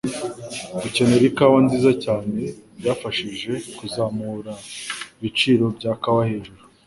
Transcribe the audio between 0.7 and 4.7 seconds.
Gukenera ikawa nziza cyane byafashije kuzamura